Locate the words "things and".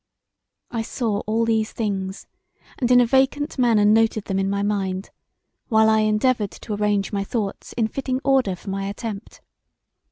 1.73-2.89